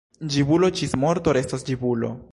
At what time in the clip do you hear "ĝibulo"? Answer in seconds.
0.35-0.69, 1.69-2.15